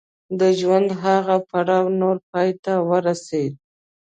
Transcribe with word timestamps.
د 0.39 0.41
ژوند 0.59 0.89
هغه 1.03 1.35
پړاو 1.49 1.85
نور 2.01 2.17
پای 2.29 2.49
ته 2.63 2.73
ورسېد. 2.89 3.53